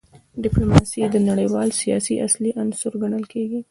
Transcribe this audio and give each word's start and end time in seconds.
ډیپلوماسي 0.43 1.01
د 1.09 1.15
نړیوال 1.29 1.69
سیاست 1.81 2.11
اصلي 2.27 2.51
عنصر 2.61 2.91
ګڼل 3.01 3.23
کېږي. 3.33 3.59